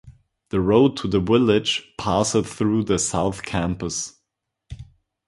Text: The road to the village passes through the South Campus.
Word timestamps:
The 0.49 0.59
road 0.59 0.97
to 0.97 1.07
the 1.07 1.19
village 1.19 1.93
passes 1.95 2.51
through 2.51 2.85
the 2.85 2.97
South 2.97 3.43
Campus. 3.43 4.15